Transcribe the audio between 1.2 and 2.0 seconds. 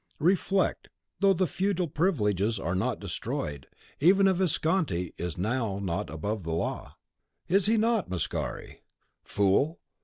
the feudal